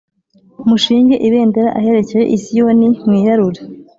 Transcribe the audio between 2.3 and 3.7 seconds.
i Siyoni mwiyarure